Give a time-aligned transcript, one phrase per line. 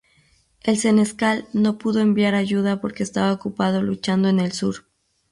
[0.63, 4.87] El Senescal no pudo enviar ayuda porque estaba ocupado luchando en el Sur.